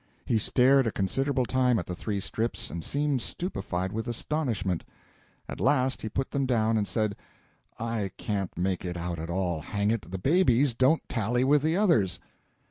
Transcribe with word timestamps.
He 0.25 0.39
stared 0.39 0.87
a 0.87 0.91
considerable 0.91 1.45
time 1.45 1.77
at 1.77 1.85
the 1.85 1.93
three 1.93 2.19
strips, 2.19 2.71
and 2.71 2.83
seemed 2.83 3.21
stupefied 3.21 3.91
with 3.91 4.07
astonishment. 4.07 4.83
At 5.47 5.59
last 5.59 6.01
he 6.01 6.09
put 6.09 6.31
them 6.31 6.47
down 6.47 6.75
and 6.75 6.87
said, 6.87 7.15
"I 7.77 8.09
can't 8.17 8.57
make 8.57 8.83
it 8.83 8.97
out 8.97 9.19
at 9.19 9.29
all 9.29 9.59
hang 9.61 9.91
it, 9.91 10.09
the 10.09 10.17
baby's 10.17 10.73
don't 10.73 11.07
tally 11.07 11.43
with 11.43 11.61
the 11.61 11.77
others!" 11.77 12.19